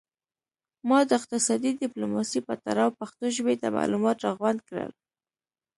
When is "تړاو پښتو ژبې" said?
2.65-3.55